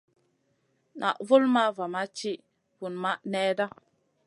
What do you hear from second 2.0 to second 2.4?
ti